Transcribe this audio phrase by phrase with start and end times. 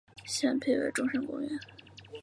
[0.25, 1.59] 现辟为中山公园。